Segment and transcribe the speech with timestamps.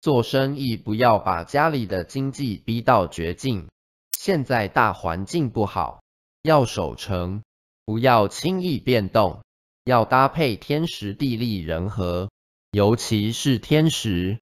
[0.00, 3.68] 做生意不要把家里的经济逼到绝境。
[4.12, 6.02] 现在大环境不好，
[6.42, 7.42] 要守成，
[7.84, 9.42] 不要轻易变动，
[9.84, 12.30] 要搭配天时地利人和，
[12.70, 14.40] 尤其是天时。